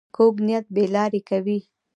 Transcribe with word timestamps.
کوږ 0.15 0.35
نیت 0.47 0.65
بې 0.73 0.85
لارې 0.95 1.21
کوي 1.29 1.59